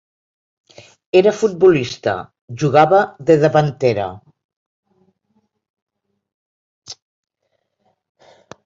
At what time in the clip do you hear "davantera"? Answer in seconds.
3.45-4.09